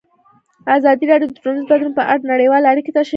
ازادي 0.75 1.05
راډیو 1.11 1.27
د 1.29 1.33
ټولنیز 1.41 1.65
بدلون 1.69 1.93
په 1.97 2.03
اړه 2.11 2.29
نړیوالې 2.31 2.65
اړیکې 2.71 2.91
تشریح 2.97 3.03
کړي. 3.05 3.09